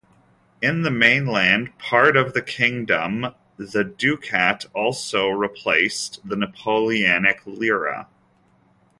[0.63, 8.07] In the mainland part of the kingdom, the ducat also replaced the Napoleonic lira.